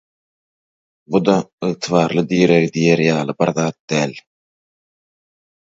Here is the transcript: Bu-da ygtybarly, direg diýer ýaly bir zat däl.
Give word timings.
Bu-da 1.15 1.35
ygtybarly, 1.67 2.25
direg 2.33 2.67
diýer 2.79 3.07
ýaly 3.07 3.39
bir 3.43 3.55
zat 3.61 3.79
däl. 3.95 4.21